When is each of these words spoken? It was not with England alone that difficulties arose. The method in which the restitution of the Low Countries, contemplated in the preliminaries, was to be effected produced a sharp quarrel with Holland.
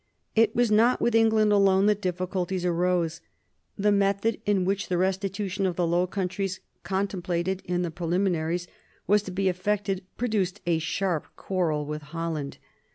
It 0.35 0.55
was 0.55 0.71
not 0.71 0.99
with 0.99 1.13
England 1.13 1.51
alone 1.53 1.85
that 1.85 2.01
difficulties 2.01 2.65
arose. 2.65 3.21
The 3.77 3.91
method 3.91 4.41
in 4.47 4.65
which 4.65 4.87
the 4.87 4.97
restitution 4.97 5.67
of 5.67 5.75
the 5.75 5.85
Low 5.85 6.07
Countries, 6.07 6.59
contemplated 6.81 7.61
in 7.65 7.83
the 7.83 7.91
preliminaries, 7.91 8.67
was 9.05 9.21
to 9.21 9.31
be 9.31 9.47
effected 9.47 10.03
produced 10.17 10.59
a 10.65 10.79
sharp 10.79 11.27
quarrel 11.35 11.85
with 11.85 12.01
Holland. 12.01 12.57